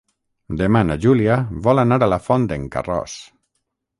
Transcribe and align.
Demà 0.61 0.79
na 0.89 0.95
Júlia 1.03 1.35
vol 1.67 1.83
anar 1.83 2.01
a 2.05 2.09
la 2.15 2.19
Font 2.29 2.47
d'en 2.53 2.63
Carròs. 2.77 3.21